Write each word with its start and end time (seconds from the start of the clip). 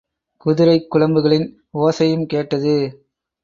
குதிரைக் 0.45 0.87
குளம்புகளின் 0.95 1.47
ஓசையும் 1.77 2.25
கேட்டது. 2.25 2.75